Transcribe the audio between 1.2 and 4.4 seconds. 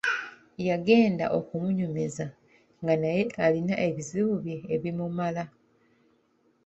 okumunyumiza nga naye alina ebizibu